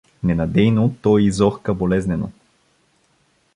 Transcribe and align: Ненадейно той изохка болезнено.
Ненадейно 0.23 0.95
той 1.01 1.23
изохка 1.23 1.73
болезнено. 1.73 2.31